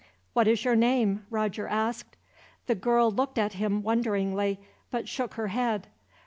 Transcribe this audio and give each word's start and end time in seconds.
"What 0.33 0.47
is 0.47 0.65
your 0.65 0.75
name?" 0.75 1.27
Roger 1.29 1.67
asked. 1.67 2.17
The 2.65 2.73
girl 2.73 3.11
looked 3.11 3.37
at 3.37 3.53
him 3.53 3.83
wonderingly, 3.83 4.59
but 4.89 5.07
shook 5.07 5.35
her 5.35 5.49
head. 5.49 5.89